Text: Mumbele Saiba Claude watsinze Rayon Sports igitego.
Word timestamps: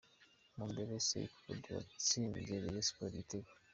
Mumbele 0.55 0.95
Saiba 1.07 1.35
Claude 1.45 1.69
watsinze 1.77 2.37
Rayon 2.47 2.79
Sports 2.87 3.13
igitego. 3.13 3.51